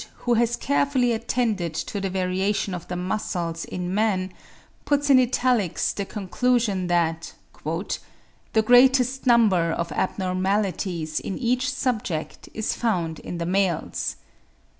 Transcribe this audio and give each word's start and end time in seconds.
who 0.25 0.33
has 0.33 0.55
carefully 0.55 1.11
attended 1.11 1.75
to 1.75 2.01
the 2.01 2.09
variation 2.09 2.73
of 2.73 2.87
the 2.87 2.95
muscles 2.95 3.65
in 3.65 3.93
man, 3.93 4.33
puts 4.83 5.11
in 5.11 5.19
italics 5.19 5.93
the 5.93 6.05
conclusion 6.05 6.87
that 6.87 7.33
"the 7.63 8.63
greatest 8.65 9.27
number 9.27 9.69
of 9.71 9.91
abnormalities 9.91 11.19
in 11.19 11.37
each 11.37 11.71
subject 11.71 12.49
is 12.55 12.73
found 12.73 13.19
in 13.19 13.37
the 13.37 13.45
males." 13.45 14.15